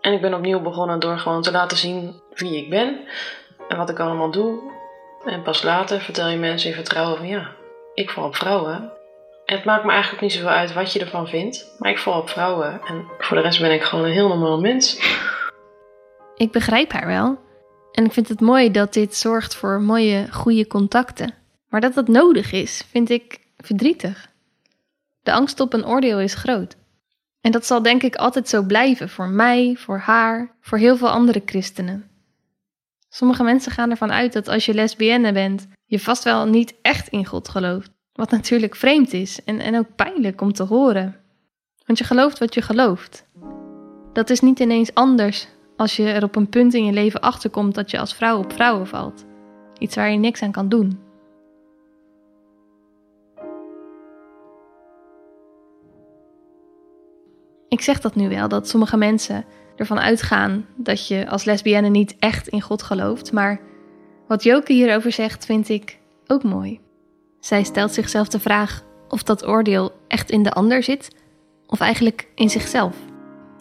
En 0.01 0.13
ik 0.13 0.21
ben 0.21 0.33
opnieuw 0.33 0.61
begonnen 0.61 0.99
door 0.99 1.17
gewoon 1.17 1.41
te 1.41 1.51
laten 1.51 1.77
zien 1.77 2.21
wie 2.33 2.57
ik 2.57 2.69
ben 2.69 2.99
en 3.67 3.77
wat 3.77 3.89
ik 3.89 3.99
allemaal 3.99 4.31
doe. 4.31 4.79
En 5.25 5.41
pas 5.41 5.63
later 5.63 6.01
vertel 6.01 6.27
je 6.27 6.37
mensen 6.37 6.69
in 6.69 6.75
vertrouwen 6.75 7.17
van 7.17 7.27
ja, 7.27 7.51
ik 7.93 8.09
val 8.09 8.25
op 8.25 8.35
vrouwen. 8.35 8.91
En 9.45 9.55
het 9.55 9.65
maakt 9.65 9.83
me 9.85 9.91
eigenlijk 9.91 10.21
niet 10.21 10.33
zoveel 10.33 10.49
uit 10.49 10.73
wat 10.73 10.93
je 10.93 10.99
ervan 10.99 11.27
vindt, 11.27 11.75
maar 11.77 11.91
ik 11.91 11.97
val 11.97 12.19
op 12.19 12.29
vrouwen 12.29 12.81
en 12.85 13.05
voor 13.17 13.37
de 13.37 13.43
rest 13.43 13.59
ben 13.59 13.71
ik 13.71 13.83
gewoon 13.83 14.05
een 14.05 14.11
heel 14.11 14.27
normaal 14.27 14.59
mens. 14.59 14.99
Ik 16.35 16.51
begrijp 16.51 16.91
haar 16.91 17.07
wel. 17.07 17.39
En 17.91 18.05
ik 18.05 18.13
vind 18.13 18.27
het 18.27 18.39
mooi 18.39 18.71
dat 18.71 18.93
dit 18.93 19.15
zorgt 19.15 19.55
voor 19.55 19.81
mooie, 19.81 20.27
goede 20.31 20.67
contacten. 20.67 21.33
Maar 21.69 21.81
dat 21.81 21.93
dat 21.93 22.07
nodig 22.07 22.51
is, 22.51 22.83
vind 22.89 23.09
ik 23.09 23.39
verdrietig. 23.57 24.29
De 25.23 25.31
angst 25.31 25.59
op 25.59 25.73
een 25.73 25.85
oordeel 25.85 26.19
is 26.19 26.33
groot. 26.33 26.75
En 27.41 27.51
dat 27.51 27.65
zal 27.65 27.81
denk 27.81 28.03
ik 28.03 28.15
altijd 28.15 28.49
zo 28.49 28.61
blijven 28.63 29.09
voor 29.09 29.27
mij, 29.27 29.75
voor 29.79 29.97
haar, 29.97 30.55
voor 30.61 30.77
heel 30.77 30.97
veel 30.97 31.09
andere 31.09 31.41
christenen. 31.45 32.10
Sommige 33.13 33.43
mensen 33.43 33.71
gaan 33.71 33.89
ervan 33.89 34.11
uit 34.11 34.33
dat 34.33 34.47
als 34.47 34.65
je 34.65 34.73
lesbienne 34.73 35.31
bent, 35.31 35.67
je 35.85 35.99
vast 35.99 36.23
wel 36.23 36.45
niet 36.45 36.75
echt 36.81 37.07
in 37.07 37.25
God 37.25 37.49
gelooft. 37.49 37.91
Wat 38.13 38.31
natuurlijk 38.31 38.75
vreemd 38.75 39.13
is 39.13 39.43
en, 39.43 39.59
en 39.59 39.77
ook 39.77 39.95
pijnlijk 39.95 40.41
om 40.41 40.53
te 40.53 40.63
horen. 40.63 41.15
Want 41.85 41.97
je 41.97 42.03
gelooft 42.03 42.39
wat 42.39 42.53
je 42.53 42.61
gelooft. 42.61 43.25
Dat 44.13 44.29
is 44.29 44.39
niet 44.39 44.59
ineens 44.59 44.93
anders 44.93 45.47
als 45.77 45.95
je 45.95 46.09
er 46.09 46.23
op 46.23 46.35
een 46.35 46.49
punt 46.49 46.73
in 46.73 46.85
je 46.85 46.91
leven 46.91 47.21
achterkomt 47.21 47.75
dat 47.75 47.91
je 47.91 47.99
als 47.99 48.13
vrouw 48.13 48.37
op 48.37 48.53
vrouwen 48.53 48.87
valt. 48.87 49.25
Iets 49.77 49.95
waar 49.95 50.11
je 50.11 50.17
niks 50.17 50.41
aan 50.41 50.51
kan 50.51 50.69
doen. 50.69 50.99
Ik 57.67 57.81
zeg 57.81 57.99
dat 57.99 58.15
nu 58.15 58.29
wel, 58.29 58.47
dat 58.47 58.69
sommige 58.69 58.97
mensen 58.97 59.45
ervan 59.75 59.99
uitgaan 59.99 60.65
dat 60.75 61.07
je 61.07 61.29
als 61.29 61.43
lesbienne 61.43 61.89
niet 61.89 62.15
echt 62.19 62.47
in 62.47 62.61
God 62.61 62.83
gelooft, 62.83 63.31
maar 63.31 63.59
wat 64.27 64.43
Joke 64.43 64.73
hierover 64.73 65.11
zegt, 65.11 65.45
vind 65.45 65.69
ik 65.69 65.97
ook 66.27 66.43
mooi. 66.43 66.79
Zij 67.39 67.63
stelt 67.63 67.93
zichzelf 67.93 68.27
de 68.27 68.39
vraag 68.39 68.83
of 69.07 69.23
dat 69.23 69.45
oordeel 69.45 69.91
echt 70.07 70.29
in 70.29 70.43
de 70.43 70.51
ander 70.51 70.83
zit, 70.83 71.15
of 71.67 71.79
eigenlijk 71.79 72.27
in 72.35 72.49
zichzelf. 72.49 72.95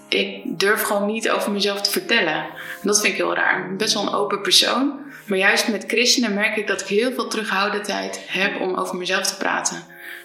Ik 0.08 0.58
durf 0.58 0.82
gewoon 0.82 1.06
niet 1.06 1.30
over 1.30 1.52
mezelf 1.52 1.80
te 1.80 1.90
vertellen. 1.90 2.34
En 2.34 2.82
dat 2.82 3.00
vind 3.00 3.12
ik 3.12 3.18
heel 3.18 3.34
raar. 3.34 3.76
Best 3.76 3.94
wel 3.94 4.02
een 4.02 4.14
open 4.14 4.42
persoon. 4.42 4.98
Maar 5.26 5.38
juist 5.38 5.68
met 5.68 5.84
christenen 5.86 6.34
merk 6.34 6.56
ik 6.56 6.66
dat 6.66 6.80
ik 6.80 6.86
heel 6.86 7.12
veel 7.12 7.28
terughoudendheid 7.28 8.20
heb 8.26 8.60
om 8.60 8.74
over 8.74 8.96
mezelf 8.96 9.26
te 9.26 9.36
praten. 9.36 9.76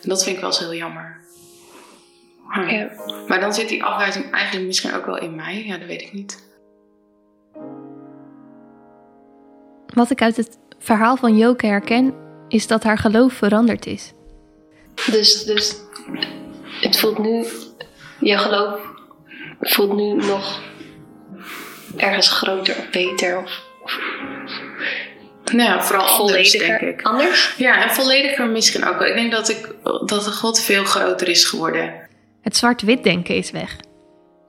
En 0.01 0.09
dat 0.09 0.23
vind 0.23 0.35
ik 0.35 0.41
wel 0.41 0.51
eens 0.51 0.59
heel 0.59 0.73
jammer. 0.73 1.19
Ja. 2.53 2.89
Maar 3.27 3.39
dan 3.39 3.53
zit 3.53 3.69
die 3.69 3.83
afwijzing 3.83 4.31
eigenlijk 4.31 4.65
misschien 4.65 4.93
ook 4.93 5.05
wel 5.05 5.17
in 5.17 5.35
mij. 5.35 5.65
Ja, 5.65 5.77
dat 5.77 5.87
weet 5.87 6.01
ik 6.01 6.13
niet. 6.13 6.43
Wat 9.93 10.11
ik 10.11 10.21
uit 10.21 10.37
het 10.37 10.57
verhaal 10.79 11.17
van 11.17 11.37
Joke 11.37 11.65
herken, 11.65 12.13
is 12.47 12.67
dat 12.67 12.83
haar 12.83 12.97
geloof 12.97 13.33
veranderd 13.33 13.85
is. 13.85 14.13
Dus, 15.11 15.43
dus 15.43 15.75
het 16.81 16.99
voelt 16.99 17.17
nu, 17.17 17.45
je 18.19 18.37
geloof 18.37 18.79
voelt 19.59 19.95
nu 19.95 20.13
nog 20.13 20.61
ergens 21.97 22.29
groter 22.29 22.75
of 22.77 22.89
beter 22.89 23.37
of 23.37 23.63
Nou 25.53 25.69
ja, 25.69 25.83
vooral 25.83 26.07
anders, 26.07 26.51
denk 26.51 26.63
vollediger. 26.63 26.87
ik. 26.87 27.01
Anders? 27.01 27.53
Ja, 27.57 27.83
en 27.83 27.95
vollediger 27.95 28.47
misschien 28.49 28.85
ook 28.85 28.99
wel. 28.99 29.07
Ik 29.07 29.15
denk 29.15 29.31
dat, 29.31 29.49
ik, 29.49 29.75
dat 29.83 30.23
de 30.23 30.31
God 30.31 30.61
veel 30.61 30.83
groter 30.83 31.29
is 31.29 31.45
geworden. 31.45 32.04
Het 32.45 32.57
zwart-wit 32.57 33.03
denken 33.03 33.35
is 33.35 33.51
weg. 33.51 33.79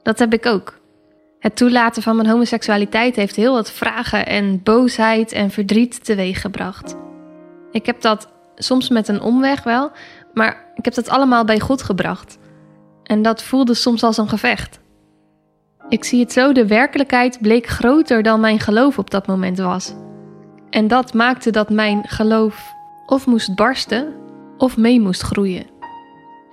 Dat 0.03 0.19
heb 0.19 0.33
ik 0.33 0.47
ook. 0.47 0.79
Het 1.39 1.57
toelaten 1.57 2.03
van 2.03 2.17
mijn 2.17 2.29
homoseksualiteit 2.29 3.17
heeft 3.17 3.37
heel 3.37 3.53
wat 3.53 3.71
vragen 3.71 4.27
en 4.27 4.63
boosheid 4.63 5.33
en 5.33 5.51
verdriet 5.51 6.05
teweeggebracht. 6.05 6.97
Ik 7.71 7.87
heb 7.87 8.01
dat 8.01 8.29
soms 8.57 8.89
met 8.89 9.09
een 9.09 9.21
omweg 9.21 9.63
wel, 9.63 9.91
maar 10.35 10.73
ik 10.75 10.85
heb 10.85 10.95
dat 10.95 11.09
allemaal 11.09 11.45
bij 11.45 11.61
God 11.61 11.83
gebracht. 11.83 12.39
En 13.03 13.23
dat 13.23 13.43
voelde 13.43 13.75
soms 13.75 14.03
als 14.03 14.17
een 14.17 14.29
gevecht. 14.29 14.81
Ik 15.89 16.05
zie 16.05 16.21
het 16.21 16.33
zo, 16.33 16.53
de 16.53 16.67
werkelijkheid 16.67 17.39
bleek 17.41 17.67
groter 17.67 18.23
dan 18.23 18.41
mijn 18.41 18.61
geloof 18.61 18.99
op 18.99 19.11
dat 19.11 19.27
moment 19.27 19.59
was. 19.59 19.95
En 20.71 20.89
dat 20.89 21.15
maakte 21.15 21.51
dat 21.51 21.71
mijn 21.71 22.09
geloof 22.09 22.73
of 23.07 23.27
moest 23.27 23.55
barsten 23.55 24.15
of 24.57 24.77
mee 24.77 25.01
moest 25.01 25.23
groeien. 25.23 25.76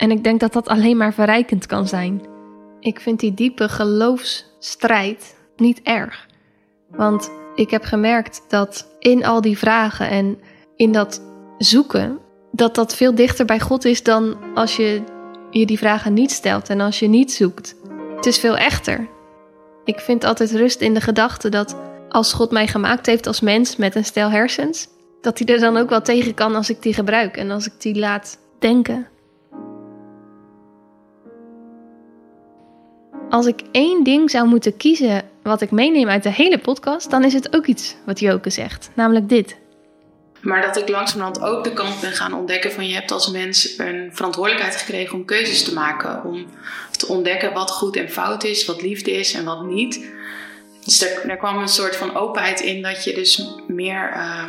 En 0.03 0.11
ik 0.11 0.23
denk 0.23 0.39
dat 0.39 0.53
dat 0.53 0.67
alleen 0.67 0.97
maar 0.97 1.13
verrijkend 1.13 1.65
kan 1.65 1.87
zijn. 1.87 2.21
Ik 2.79 2.99
vind 2.99 3.19
die 3.19 3.33
diepe 3.33 3.69
geloofsstrijd 3.69 5.35
niet 5.55 5.81
erg. 5.83 6.27
Want 6.89 7.31
ik 7.55 7.69
heb 7.69 7.83
gemerkt 7.83 8.41
dat 8.47 8.87
in 8.99 9.25
al 9.25 9.41
die 9.41 9.57
vragen 9.57 10.09
en 10.09 10.39
in 10.75 10.91
dat 10.91 11.21
zoeken, 11.57 12.19
dat 12.51 12.75
dat 12.75 12.95
veel 12.95 13.15
dichter 13.15 13.45
bij 13.45 13.59
God 13.59 13.85
is 13.85 14.03
dan 14.03 14.37
als 14.53 14.75
je 14.75 15.01
je 15.51 15.65
die 15.65 15.77
vragen 15.77 16.13
niet 16.13 16.31
stelt 16.31 16.69
en 16.69 16.79
als 16.79 16.99
je 16.99 17.07
niet 17.07 17.31
zoekt. 17.31 17.75
Het 18.15 18.25
is 18.25 18.39
veel 18.39 18.57
echter. 18.57 19.07
Ik 19.85 19.99
vind 19.99 20.23
altijd 20.23 20.51
rust 20.51 20.81
in 20.81 20.93
de 20.93 21.01
gedachte 21.01 21.49
dat 21.49 21.75
als 22.09 22.33
God 22.33 22.51
mij 22.51 22.67
gemaakt 22.67 23.05
heeft 23.05 23.27
als 23.27 23.41
mens 23.41 23.75
met 23.75 23.95
een 23.95 24.05
stel 24.05 24.29
hersens, 24.29 24.87
dat 25.21 25.39
hij 25.39 25.47
er 25.47 25.59
dan 25.59 25.77
ook 25.77 25.89
wel 25.89 26.01
tegen 26.01 26.33
kan 26.33 26.55
als 26.55 26.69
ik 26.69 26.81
die 26.81 26.93
gebruik 26.93 27.37
en 27.37 27.51
als 27.51 27.65
ik 27.65 27.73
die 27.77 27.99
laat 27.99 28.37
denken. 28.59 29.07
Als 33.29 33.45
ik 33.45 33.61
één 33.71 34.03
ding 34.03 34.31
zou 34.31 34.47
moeten 34.47 34.77
kiezen 34.77 35.23
wat 35.43 35.61
ik 35.61 35.71
meeneem 35.71 36.09
uit 36.09 36.23
de 36.23 36.31
hele 36.31 36.57
podcast, 36.57 37.09
dan 37.09 37.23
is 37.23 37.33
het 37.33 37.55
ook 37.55 37.65
iets 37.65 37.95
wat 38.05 38.19
Joke 38.19 38.49
zegt, 38.49 38.89
namelijk 38.93 39.29
dit. 39.29 39.55
Maar 40.41 40.61
dat 40.61 40.77
ik 40.77 40.89
langzamerhand 40.89 41.41
ook 41.41 41.63
de 41.63 41.73
kant 41.73 42.01
ben 42.01 42.11
gaan 42.11 42.33
ontdekken 42.33 42.71
van 42.71 42.87
je 42.87 42.93
hebt 42.93 43.11
als 43.11 43.31
mens 43.31 43.77
een 43.77 44.09
verantwoordelijkheid 44.13 44.75
gekregen 44.75 45.15
om 45.15 45.25
keuzes 45.25 45.63
te 45.63 45.73
maken. 45.73 46.23
Om 46.23 46.45
te 46.91 47.07
ontdekken 47.07 47.53
wat 47.53 47.71
goed 47.71 47.95
en 47.95 48.09
fout 48.09 48.43
is, 48.43 48.65
wat 48.65 48.81
liefde 48.81 49.11
is 49.11 49.33
en 49.33 49.45
wat 49.45 49.65
niet. 49.65 50.05
Dus 50.83 50.99
daar 50.99 51.37
kwam 51.37 51.57
een 51.57 51.67
soort 51.67 51.95
van 51.95 52.15
openheid 52.15 52.59
in 52.59 52.81
dat 52.81 53.03
je 53.03 53.13
dus 53.13 53.49
meer, 53.67 54.11
eh, 54.13 54.45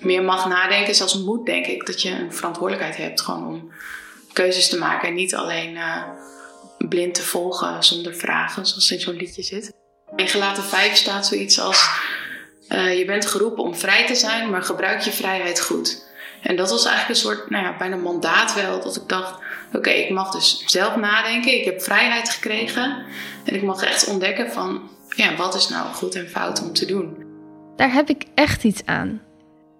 meer 0.00 0.22
mag 0.22 0.48
nadenken. 0.48 0.94
Zelfs 0.94 1.18
moet 1.18 1.46
denk 1.46 1.66
ik 1.66 1.86
dat 1.86 2.02
je 2.02 2.10
een 2.10 2.32
verantwoordelijkheid 2.32 2.96
hebt 2.96 3.20
gewoon 3.20 3.46
om 3.46 3.70
keuzes 4.32 4.68
te 4.68 4.78
maken. 4.78 5.08
En 5.08 5.14
niet 5.14 5.34
alleen 5.34 5.76
eh, 5.76 6.02
blind 6.78 7.14
te 7.14 7.22
volgen 7.22 7.84
zonder 7.84 8.14
vragen, 8.14 8.66
zoals 8.66 8.90
in 8.90 9.00
zo'n 9.00 9.16
liedje 9.16 9.42
zit. 9.42 9.72
In 10.16 10.28
gelaten 10.28 10.62
5 10.62 10.94
staat 10.96 11.26
zoiets 11.26 11.60
als... 11.60 11.90
eh, 12.68 12.98
je 12.98 13.04
bent 13.04 13.26
geroepen 13.26 13.64
om 13.64 13.74
vrij 13.74 14.06
te 14.06 14.14
zijn, 14.14 14.50
maar 14.50 14.62
gebruik 14.62 15.00
je 15.00 15.12
vrijheid 15.12 15.60
goed. 15.60 16.06
En 16.42 16.56
dat 16.56 16.70
was 16.70 16.84
eigenlijk 16.84 17.18
een 17.18 17.26
soort, 17.26 17.50
nou 17.50 17.64
ja, 17.64 17.76
bijna 17.76 17.96
mandaat 17.96 18.54
wel. 18.54 18.80
Dat 18.80 18.96
ik 18.96 19.08
dacht, 19.08 19.40
oké, 19.72 19.90
ik 19.90 20.10
mag 20.10 20.30
dus 20.30 20.62
zelf 20.66 20.96
nadenken. 20.96 21.58
Ik 21.58 21.64
heb 21.64 21.82
vrijheid 21.82 22.28
gekregen. 22.28 23.04
En 23.44 23.54
ik 23.54 23.62
mag 23.62 23.82
echt 23.82 24.08
ontdekken 24.08 24.50
van, 24.50 24.90
ja, 25.16 25.36
wat 25.36 25.54
is 25.54 25.68
nou 25.68 25.86
goed 25.94 26.14
en 26.14 26.28
fout 26.28 26.62
om 26.62 26.72
te 26.72 26.86
doen. 26.86 27.16
Daar 27.76 27.92
heb 27.92 28.08
ik 28.08 28.24
echt 28.34 28.64
iets 28.64 28.82
aan. 28.84 29.20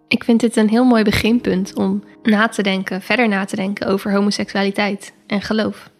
Ik 0.08 0.24
vind 0.24 0.40
dit 0.40 0.56
een 0.56 0.68
heel 0.68 0.84
mooi 0.84 1.02
beginpunt 1.02 1.74
om 1.74 2.04
na 2.22 2.48
te 2.48 2.62
denken, 2.62 3.02
verder 3.02 3.28
na 3.28 3.44
te 3.44 3.56
denken 3.56 3.86
over 3.86 4.12
homoseksualiteit 4.12 5.12
en 5.26 5.42
geloof. 5.42 5.90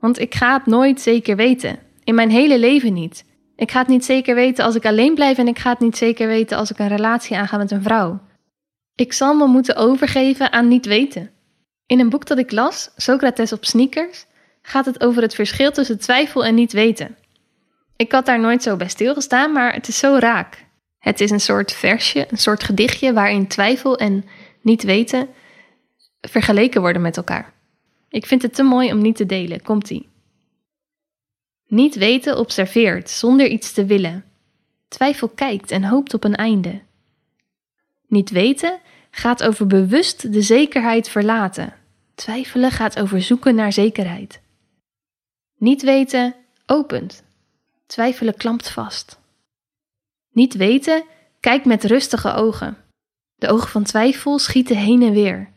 Want 0.00 0.18
ik 0.18 0.34
ga 0.34 0.52
het 0.52 0.66
nooit 0.66 1.00
zeker 1.00 1.36
weten. 1.36 1.78
In 2.04 2.14
mijn 2.14 2.30
hele 2.30 2.58
leven 2.58 2.92
niet. 2.92 3.24
Ik 3.56 3.70
ga 3.70 3.78
het 3.78 3.88
niet 3.88 4.04
zeker 4.04 4.34
weten 4.34 4.64
als 4.64 4.74
ik 4.74 4.86
alleen 4.86 5.14
blijf 5.14 5.38
en 5.38 5.48
ik 5.48 5.58
ga 5.58 5.70
het 5.70 5.80
niet 5.80 5.96
zeker 5.96 6.26
weten 6.26 6.56
als 6.56 6.70
ik 6.70 6.78
een 6.78 6.88
relatie 6.88 7.36
aanga 7.36 7.56
met 7.56 7.70
een 7.70 7.82
vrouw. 7.82 8.20
Ik 8.94 9.12
zal 9.12 9.34
me 9.34 9.46
moeten 9.46 9.76
overgeven 9.76 10.52
aan 10.52 10.68
niet 10.68 10.86
weten. 10.86 11.30
In 11.86 12.00
een 12.00 12.08
boek 12.08 12.26
dat 12.26 12.38
ik 12.38 12.50
las, 12.50 12.90
Socrates 12.96 13.52
op 13.52 13.64
sneakers, 13.64 14.26
gaat 14.62 14.86
het 14.86 15.04
over 15.04 15.22
het 15.22 15.34
verschil 15.34 15.70
tussen 15.72 15.98
twijfel 15.98 16.44
en 16.44 16.54
niet 16.54 16.72
weten. 16.72 17.16
Ik 17.96 18.12
had 18.12 18.26
daar 18.26 18.40
nooit 18.40 18.62
zo 18.62 18.76
bij 18.76 18.88
stilgestaan, 18.88 19.52
maar 19.52 19.72
het 19.74 19.88
is 19.88 19.98
zo 19.98 20.16
raak. 20.18 20.64
Het 20.98 21.20
is 21.20 21.30
een 21.30 21.40
soort 21.40 21.72
versje, 21.72 22.26
een 22.30 22.38
soort 22.38 22.62
gedichtje 22.62 23.12
waarin 23.12 23.46
twijfel 23.46 23.98
en 23.98 24.24
niet 24.62 24.82
weten 24.82 25.28
vergeleken 26.20 26.80
worden 26.80 27.02
met 27.02 27.16
elkaar. 27.16 27.52
Ik 28.10 28.26
vind 28.26 28.42
het 28.42 28.54
te 28.54 28.62
mooi 28.62 28.92
om 28.92 29.00
niet 29.02 29.16
te 29.16 29.26
delen. 29.26 29.62
Komt-ie. 29.62 30.08
Niet 31.66 31.94
weten 31.94 32.38
observeert 32.38 33.10
zonder 33.10 33.46
iets 33.46 33.72
te 33.72 33.84
willen. 33.84 34.24
Twijfel 34.88 35.28
kijkt 35.28 35.70
en 35.70 35.84
hoopt 35.84 36.14
op 36.14 36.24
een 36.24 36.36
einde. 36.36 36.82
Niet 38.06 38.30
weten 38.30 38.80
gaat 39.10 39.42
over 39.42 39.66
bewust 39.66 40.32
de 40.32 40.42
zekerheid 40.42 41.08
verlaten. 41.08 41.74
Twijfelen 42.14 42.70
gaat 42.70 42.98
over 42.98 43.22
zoeken 43.22 43.54
naar 43.54 43.72
zekerheid. 43.72 44.40
Niet 45.56 45.82
weten 45.82 46.34
opent. 46.66 47.24
Twijfelen 47.86 48.36
klampt 48.36 48.70
vast. 48.70 49.20
Niet 50.32 50.54
weten 50.54 51.04
kijkt 51.40 51.64
met 51.64 51.84
rustige 51.84 52.32
ogen. 52.32 52.76
De 53.34 53.48
ogen 53.48 53.68
van 53.68 53.82
twijfel 53.82 54.38
schieten 54.38 54.76
heen 54.76 55.02
en 55.02 55.12
weer. 55.12 55.52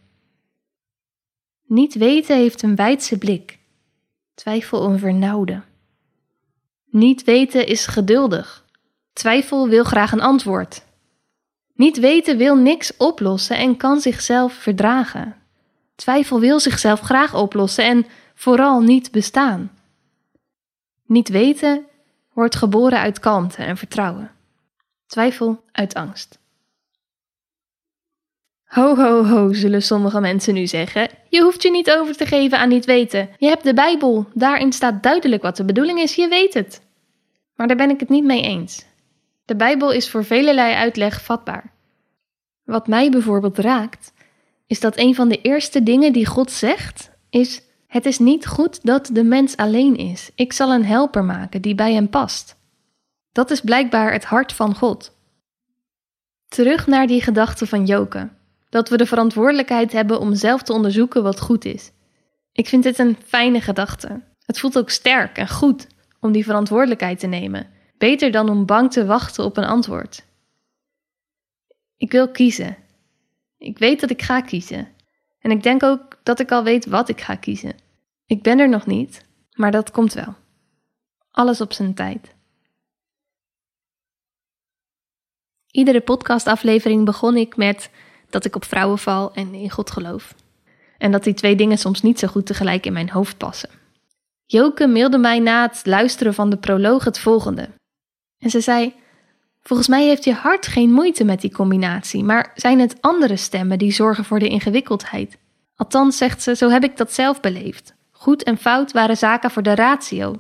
Niet 1.65 1.93
weten 1.93 2.36
heeft 2.36 2.62
een 2.62 2.75
wijdse 2.75 3.17
blik. 3.17 3.60
Twijfel 4.34 4.86
een 4.86 5.00
vernauwde. 5.00 5.62
Niet 6.89 7.24
weten 7.24 7.67
is 7.67 7.86
geduldig. 7.86 8.65
Twijfel 9.13 9.70
wil 9.70 9.84
graag 9.84 10.12
een 10.12 10.22
antwoord. 10.22 10.84
Niet 11.75 11.98
weten 12.00 12.38
wil 12.38 12.55
niks 12.55 12.98
oplossen 12.98 13.58
en 13.58 13.77
kan 13.77 14.00
zichzelf 14.00 14.53
verdragen. 14.53 15.36
Twijfel 15.96 16.39
wil 16.39 16.60
zichzelf 16.60 17.00
graag 17.00 17.36
oplossen 17.36 17.86
en 17.86 18.05
vooral 18.34 18.82
niet 18.82 19.12
bestaan. 19.12 19.72
Niet 21.05 21.29
weten 21.29 21.86
wordt 22.34 22.55
geboren 22.55 23.00
uit 23.00 23.20
kalmte 23.20 23.63
en 23.63 23.77
vertrouwen. 23.77 24.32
Twijfel 25.05 25.63
uit 25.72 25.93
angst. 25.93 26.39
Ho, 28.74 28.96
ho, 28.96 29.25
ho, 29.25 29.53
zullen 29.53 29.82
sommige 29.82 30.20
mensen 30.20 30.53
nu 30.53 30.68
zeggen. 30.68 31.10
Je 31.30 31.42
hoeft 31.42 31.63
je 31.63 31.72
niet 31.72 31.92
over 31.92 32.15
te 32.15 32.25
geven 32.25 32.60
aan 32.60 32.70
niet 32.70 32.86
weten. 32.86 33.30
Je 33.38 33.48
hebt 33.48 33.63
de 33.63 33.74
Bijbel, 33.74 34.25
daarin 34.34 34.74
staat 34.74 35.03
duidelijk 35.03 35.42
wat 35.42 35.58
de 35.58 35.65
bedoeling 35.65 36.00
is, 36.00 36.15
je 36.15 36.27
weet 36.27 36.53
het. 36.53 36.82
Maar 37.56 37.68
daar 37.68 37.77
ben 37.77 37.89
ik 37.89 38.00
het 38.00 38.10
niet 38.10 38.24
mee 38.24 38.42
eens. 38.42 38.86
De 39.46 39.56
Bijbel 39.56 39.92
is 39.92 40.10
voor 40.10 40.25
velelei 40.25 40.74
uitleg 40.74 41.22
vatbaar. 41.22 41.74
Wat 42.63 42.88
mij 42.88 43.10
bijvoorbeeld 43.10 43.58
raakt, 43.58 44.13
is 44.68 44.80
dat 44.80 44.98
een 44.98 45.15
van 45.15 45.30
de 45.30 45.42
eerste 45.42 45.84
dingen 45.84 46.13
die 46.13 46.25
God 46.25 46.51
zegt, 46.51 47.12
is: 47.30 47.62
Het 47.88 48.06
is 48.06 48.20
niet 48.20 48.48
goed 48.48 48.86
dat 48.86 49.10
de 49.12 49.24
mens 49.24 49.58
alleen 49.58 49.96
is. 49.96 50.32
Ik 50.36 50.53
zal 50.53 50.74
een 50.74 50.86
helper 50.86 51.24
maken 51.24 51.62
die 51.62 51.75
bij 51.75 51.94
hem 51.94 52.10
past. 52.10 52.56
Dat 53.32 53.51
is 53.51 53.62
blijkbaar 53.62 54.12
het 54.12 54.25
hart 54.25 54.53
van 54.53 54.75
God. 54.75 55.15
Terug 56.48 56.88
naar 56.88 57.08
die 57.08 57.22
gedachte 57.22 57.68
van 57.68 57.86
Joke, 57.86 58.30
dat 58.74 58.89
we 58.89 58.98
de 58.98 59.06
verantwoordelijkheid 59.06 59.92
hebben 59.92 60.20
om 60.20 60.36
zelf 60.36 60.62
te 60.62 60.74
onderzoeken 60.74 61.24
wat 61.24 61.39
goed 61.39 61.65
is. 61.65 61.92
Ik 62.51 62.68
vind 62.68 62.84
dit 62.84 63.00
een 63.00 63.18
fijne 63.25 63.62
gedachte. 63.62 64.22
Het 64.46 64.60
voelt 64.60 64.77
ook 64.77 64.89
sterk 64.89 65.38
en 65.38 65.50
goed 65.50 65.88
om 66.20 66.32
die 66.32 66.44
verantwoordelijkheid 66.44 67.20
te 67.20 67.27
nemen, 67.27 67.70
beter 67.98 68.32
dan 68.32 68.50
om 68.50 68.65
bang 68.65 68.92
te 68.92 69.06
wachten 69.06 69.44
op 69.44 69.58
een 69.58 69.63
antwoord. 69.63 70.25
Ik 71.98 72.12
wil 72.12 72.32
kiezen. 72.32 72.77
Ik 73.58 73.77
weet 73.77 74.00
dat 74.00 74.10
ik 74.10 74.22
ga 74.22 74.42
kiezen. 74.42 74.88
En 75.39 75.51
ik 75.51 75.63
denk 75.63 75.84
ook 75.84 76.20
dat 76.24 76.39
ik 76.39 76.51
al 76.51 76.63
weet 76.63 76.86
wat 76.86 77.10
ik 77.10 77.22
ga 77.22 77.36
kiezen. 77.36 77.75
Ik 78.25 78.42
ben 78.42 78.60
er 78.60 78.70
nog 78.70 78.86
niet, 78.86 79.25
maar 79.51 79.72
dat 79.72 79.92
komt 79.92 80.13
wel. 80.13 80.36
Alles 81.32 81.62
op 81.62 81.74
zijn 81.74 81.94
tijd. 81.94 82.36
Iedere 85.72 86.01
podcastaflevering 86.01 87.06
begon 87.06 87.38
ik 87.38 87.56
met 87.56 87.89
dat 88.34 88.46
ik 88.46 88.56
op 88.56 88.66
vrouwen 88.66 88.98
val 88.98 89.34
en 89.34 89.54
in 89.54 89.70
God 89.70 89.92
geloof. 89.92 90.34
En 90.98 91.12
dat 91.12 91.24
die 91.24 91.34
twee 91.34 91.56
dingen 91.56 91.78
soms 91.78 92.02
niet 92.02 92.20
zo 92.20 92.28
goed 92.28 92.46
tegelijk 92.46 92.86
in 92.86 92.94
mijn 92.94 93.10
hoofd 93.10 93.38
passen. 93.38 93.70
Joke 94.46 94.88
mailde 94.88 95.18
mij 95.18 95.40
na 95.40 95.62
het 95.68 95.82
luisteren 95.86 96.34
van 96.34 96.50
de 96.50 96.58
proloog 96.58 97.04
het 97.04 97.20
volgende. 97.20 97.70
En 98.38 98.50
ze 98.50 98.62
zei: 98.62 98.94
Volgens 99.62 99.88
mij 99.88 100.06
heeft 100.06 100.24
je 100.24 100.34
hart 100.34 100.68
geen 100.68 100.92
moeite 100.92 101.24
met 101.24 101.42
die 101.42 101.52
combinatie, 101.52 102.24
maar 102.24 102.52
zijn 102.56 102.80
het 102.80 103.02
andere 103.02 103.38
stemmen 103.38 103.78
die 103.78 103.92
zorgen 103.92 104.25
voor 104.25 104.40
de 104.40 104.48
ingewikkeldheid? 104.48 105.38
Althans, 105.75 106.18
zegt 106.18 106.42
ze, 106.42 106.56
zo 106.56 106.70
heb 106.70 106.84
ik 106.84 106.98
dat 106.98 107.13
zelf 107.13 107.40
beleefd. 107.40 107.94
Goed 108.12 108.44
en 108.44 108.58
fout 108.58 108.92
waren 108.92 109.18
zaken 109.18 109.52
voor 109.52 109.63
de 109.63 109.75
ratio. 109.75 110.40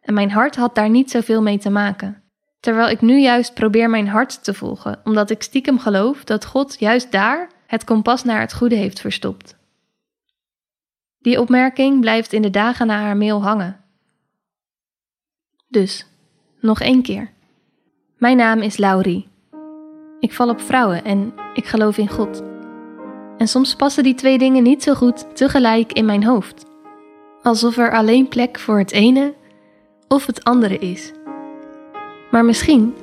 En 0.00 0.14
mijn 0.14 0.30
hart 0.30 0.56
had 0.56 0.74
daar 0.74 0.90
niet 0.90 1.10
zoveel 1.10 1.42
mee 1.42 1.58
te 1.58 1.70
maken. 1.70 2.21
Terwijl 2.62 2.88
ik 2.88 3.00
nu 3.00 3.20
juist 3.20 3.54
probeer 3.54 3.90
mijn 3.90 4.08
hart 4.08 4.44
te 4.44 4.54
volgen, 4.54 5.00
omdat 5.04 5.30
ik 5.30 5.42
stiekem 5.42 5.78
geloof 5.78 6.24
dat 6.24 6.44
God 6.44 6.78
juist 6.78 7.12
daar 7.12 7.50
het 7.66 7.84
kompas 7.84 8.24
naar 8.24 8.40
het 8.40 8.54
goede 8.54 8.74
heeft 8.74 9.00
verstopt. 9.00 9.56
Die 11.18 11.40
opmerking 11.40 12.00
blijft 12.00 12.32
in 12.32 12.42
de 12.42 12.50
dagen 12.50 12.86
na 12.86 13.00
haar 13.00 13.16
mail 13.16 13.42
hangen. 13.42 13.80
Dus, 15.68 16.06
nog 16.60 16.80
één 16.80 17.02
keer. 17.02 17.30
Mijn 18.16 18.36
naam 18.36 18.60
is 18.60 18.76
Laurie. 18.76 19.28
Ik 20.20 20.32
val 20.32 20.48
op 20.48 20.60
vrouwen 20.60 21.04
en 21.04 21.34
ik 21.54 21.66
geloof 21.66 21.98
in 21.98 22.08
God. 22.08 22.42
En 23.38 23.48
soms 23.48 23.74
passen 23.74 24.02
die 24.02 24.14
twee 24.14 24.38
dingen 24.38 24.62
niet 24.62 24.82
zo 24.82 24.94
goed 24.94 25.36
tegelijk 25.36 25.92
in 25.92 26.04
mijn 26.04 26.24
hoofd. 26.24 26.66
Alsof 27.42 27.76
er 27.76 27.92
alleen 27.92 28.28
plek 28.28 28.58
voor 28.58 28.78
het 28.78 28.92
ene 28.92 29.34
of 30.08 30.26
het 30.26 30.44
andere 30.44 30.78
is. 30.78 31.12
Maar 32.32 32.44
misschien, 32.44 32.94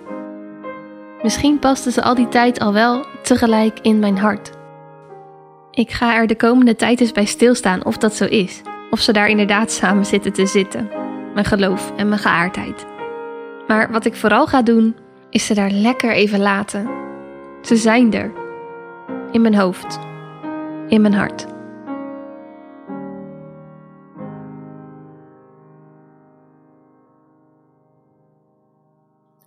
misschien 1.21 1.59
pasten 1.59 1.91
ze 1.91 2.03
al 2.03 2.15
die 2.15 2.27
tijd 2.27 2.59
al 2.59 2.73
wel 2.73 3.05
tegelijk 3.21 3.79
in 3.81 3.99
mijn 3.99 4.17
hart. 4.17 4.51
Ik 5.71 5.91
ga 5.91 6.15
er 6.15 6.27
de 6.27 6.35
komende 6.35 6.75
tijd 6.75 7.01
eens 7.01 7.11
bij 7.11 7.25
stilstaan 7.25 7.85
of 7.85 7.97
dat 7.97 8.15
zo 8.15 8.25
is. 8.25 8.61
Of 8.89 8.99
ze 8.99 9.11
daar 9.11 9.27
inderdaad 9.27 9.71
samen 9.71 10.05
zitten 10.05 10.33
te 10.33 10.45
zitten. 10.45 10.89
Mijn 11.33 11.45
geloof 11.45 11.93
en 11.95 12.07
mijn 12.09 12.21
geaardheid. 12.21 12.85
Maar 13.67 13.91
wat 13.91 14.05
ik 14.05 14.15
vooral 14.15 14.47
ga 14.47 14.61
doen, 14.61 14.95
is 15.29 15.45
ze 15.45 15.53
daar 15.53 15.71
lekker 15.71 16.11
even 16.11 16.39
laten. 16.39 16.89
Ze 17.61 17.75
zijn 17.75 18.13
er. 18.13 18.31
In 19.31 19.41
mijn 19.41 19.55
hoofd. 19.55 19.99
In 20.87 21.01
mijn 21.01 21.13
hart. 21.13 21.45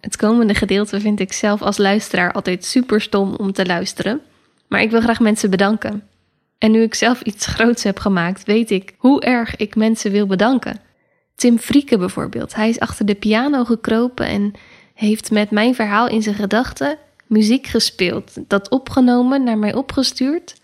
Het 0.03 0.17
komende 0.17 0.55
gedeelte 0.55 1.01
vind 1.01 1.21
ik 1.21 1.33
zelf 1.33 1.63
als 1.63 1.79
luisteraar 1.79 2.33
altijd 2.33 2.65
super 2.65 3.01
stom 3.01 3.35
om 3.35 3.53
te 3.53 3.67
luisteren. 3.67 4.21
Maar 4.69 4.83
ik 4.83 4.91
wil 4.91 5.01
graag 5.01 5.21
mensen 5.21 5.51
bedanken. 5.51 6.09
En 6.59 6.71
nu 6.71 6.83
ik 6.83 6.95
zelf 6.95 7.21
iets 7.21 7.47
groots 7.47 7.83
heb 7.83 7.99
gemaakt, 7.99 8.45
weet 8.45 8.71
ik 8.71 8.95
hoe 8.99 9.21
erg 9.21 9.57
ik 9.57 9.77
mensen 9.77 10.11
wil 10.11 10.27
bedanken. 10.27 10.81
Tim 11.35 11.59
Frieke 11.59 11.99
bijvoorbeeld. 11.99 12.55
Hij 12.55 12.69
is 12.69 12.81
achter 12.81 13.07
de 13.07 13.15
piano 13.15 13.65
gekropen 13.65 14.27
en 14.27 14.53
heeft 14.95 15.31
met 15.31 15.51
mijn 15.51 15.75
verhaal 15.75 16.09
in 16.09 16.23
zijn 16.23 16.35
gedachten 16.35 16.99
muziek 17.27 17.67
gespeeld. 17.67 18.33
Dat 18.49 18.71
opgenomen, 18.71 19.45
naar 19.45 19.59
mij 19.59 19.75
opgestuurd. 19.75 20.61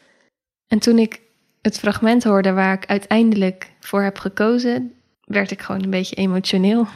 En 0.68 0.78
toen 0.78 0.98
ik 0.98 1.20
het 1.62 1.78
fragment 1.78 2.24
hoorde 2.24 2.52
waar 2.52 2.74
ik 2.74 2.86
uiteindelijk 2.86 3.70
voor 3.80 4.02
heb 4.02 4.18
gekozen, 4.18 4.92
werd 5.24 5.50
ik 5.50 5.60
gewoon 5.60 5.82
een 5.82 5.90
beetje 5.90 6.16
emotioneel. 6.16 6.86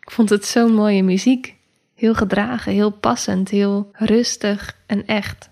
Ik 0.00 0.10
vond 0.10 0.30
het 0.30 0.44
zo'n 0.44 0.74
mooie 0.74 1.02
muziek. 1.02 1.55
Heel 1.96 2.14
gedragen, 2.14 2.72
heel 2.72 2.90
passend, 2.90 3.48
heel 3.48 3.90
rustig 3.92 4.76
en 4.86 5.06
echt. 5.06 5.50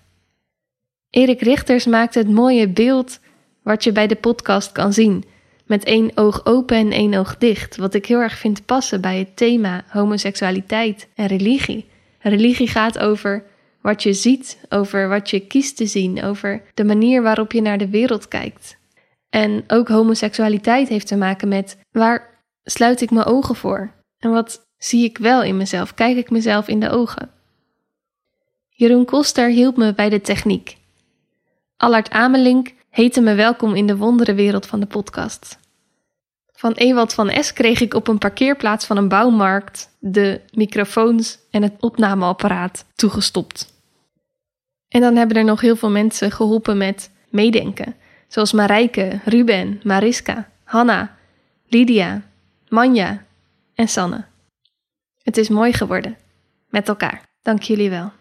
Erik 1.09 1.41
Richters 1.41 1.85
maakte 1.85 2.19
het 2.19 2.29
mooie 2.29 2.69
beeld 2.69 3.19
wat 3.63 3.83
je 3.83 3.91
bij 3.91 4.07
de 4.07 4.15
podcast 4.15 4.71
kan 4.71 4.93
zien. 4.93 5.23
Met 5.65 5.83
één 5.83 6.11
oog 6.15 6.45
open 6.45 6.77
en 6.77 6.91
één 6.91 7.13
oog 7.13 7.37
dicht. 7.37 7.77
Wat 7.77 7.93
ik 7.93 8.05
heel 8.05 8.19
erg 8.19 8.37
vind 8.37 8.65
passen 8.65 9.01
bij 9.01 9.19
het 9.19 9.35
thema 9.35 9.83
homoseksualiteit 9.87 11.07
en 11.15 11.27
religie. 11.27 11.85
Religie 12.19 12.67
gaat 12.67 12.99
over 12.99 13.43
wat 13.81 14.03
je 14.03 14.13
ziet, 14.13 14.57
over 14.69 15.09
wat 15.09 15.29
je 15.29 15.39
kiest 15.39 15.77
te 15.77 15.85
zien, 15.85 16.23
over 16.23 16.61
de 16.73 16.83
manier 16.83 17.21
waarop 17.21 17.51
je 17.51 17.61
naar 17.61 17.77
de 17.77 17.89
wereld 17.89 18.27
kijkt. 18.27 18.77
En 19.29 19.63
ook 19.67 19.87
homoseksualiteit 19.87 20.87
heeft 20.87 21.07
te 21.07 21.15
maken 21.15 21.47
met 21.47 21.77
waar 21.91 22.43
sluit 22.63 23.01
ik 23.01 23.11
mijn 23.11 23.25
ogen 23.25 23.55
voor? 23.55 23.91
En 24.19 24.31
wat 24.31 24.64
zie 24.77 25.03
ik 25.03 25.17
wel 25.17 25.43
in 25.43 25.57
mezelf? 25.57 25.93
Kijk 25.93 26.17
ik 26.17 26.29
mezelf 26.29 26.67
in 26.67 26.79
de 26.79 26.89
ogen? 26.89 27.31
Jeroen 28.69 29.05
Koster 29.05 29.49
hielp 29.49 29.77
me 29.77 29.93
bij 29.93 30.09
de 30.09 30.21
techniek. 30.21 30.77
Allard 31.77 32.09
Amelink 32.09 32.73
heette 32.89 33.21
me 33.21 33.33
welkom 33.33 33.75
in 33.75 33.87
de 33.87 33.97
wonderenwereld 33.97 34.65
van 34.65 34.79
de 34.79 34.85
podcast. 34.85 35.59
Van 36.51 36.73
Ewald 36.73 37.13
van 37.13 37.43
S 37.43 37.53
kreeg 37.53 37.81
ik 37.81 37.93
op 37.93 38.07
een 38.07 38.17
parkeerplaats 38.17 38.85
van 38.85 38.97
een 38.97 39.07
bouwmarkt 39.07 39.89
de 39.99 40.41
microfoons 40.51 41.39
en 41.51 41.63
het 41.63 41.73
opnameapparaat 41.79 42.85
toegestopt. 42.95 43.73
En 44.87 45.01
dan 45.01 45.15
hebben 45.15 45.37
er 45.37 45.43
nog 45.43 45.61
heel 45.61 45.75
veel 45.75 45.89
mensen 45.89 46.31
geholpen 46.31 46.77
met 46.77 47.11
meedenken, 47.29 47.95
zoals 48.27 48.51
Marijke, 48.51 49.19
Ruben, 49.25 49.79
Mariska, 49.83 50.49
Hanna, 50.63 51.17
Lydia, 51.67 52.21
Manja 52.67 53.25
en 53.75 53.87
Sanne. 53.87 54.25
Het 55.25 55.37
is 55.37 55.49
mooi 55.49 55.73
geworden. 55.73 56.17
Met 56.69 56.87
elkaar. 56.87 57.21
Dank 57.41 57.61
jullie 57.61 57.89
wel. 57.89 58.11